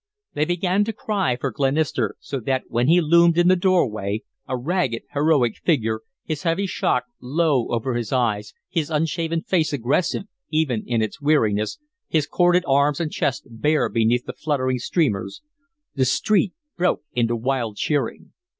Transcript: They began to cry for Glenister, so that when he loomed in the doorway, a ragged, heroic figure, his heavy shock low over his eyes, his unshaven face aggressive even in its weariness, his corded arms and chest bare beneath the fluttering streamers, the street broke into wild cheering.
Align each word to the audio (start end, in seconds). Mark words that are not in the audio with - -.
They 0.33 0.45
began 0.45 0.83
to 0.85 0.93
cry 0.93 1.35
for 1.39 1.51
Glenister, 1.51 2.15
so 2.19 2.39
that 2.39 2.63
when 2.69 2.87
he 2.87 2.99
loomed 2.99 3.37
in 3.37 3.49
the 3.49 3.55
doorway, 3.55 4.23
a 4.47 4.57
ragged, 4.57 5.03
heroic 5.13 5.57
figure, 5.57 6.01
his 6.23 6.41
heavy 6.41 6.65
shock 6.65 7.03
low 7.21 7.67
over 7.69 7.93
his 7.93 8.11
eyes, 8.11 8.55
his 8.67 8.89
unshaven 8.89 9.43
face 9.43 9.71
aggressive 9.71 10.23
even 10.49 10.83
in 10.87 11.03
its 11.03 11.21
weariness, 11.21 11.77
his 12.07 12.25
corded 12.25 12.63
arms 12.67 12.99
and 12.99 13.11
chest 13.11 13.45
bare 13.47 13.89
beneath 13.89 14.25
the 14.25 14.33
fluttering 14.33 14.79
streamers, 14.79 15.43
the 15.93 16.05
street 16.05 16.53
broke 16.75 17.03
into 17.13 17.35
wild 17.35 17.75
cheering. 17.75 18.31